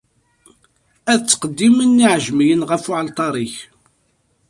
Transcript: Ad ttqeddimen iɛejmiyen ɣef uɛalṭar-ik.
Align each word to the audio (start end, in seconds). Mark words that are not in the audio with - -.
Ad 1.11 1.19
ttqeddimen 1.23 2.03
iɛejmiyen 2.05 2.65
ɣef 2.69 2.83
uɛalṭar-ik. 2.89 3.55